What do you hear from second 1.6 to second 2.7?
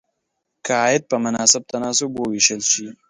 تناسب وویشل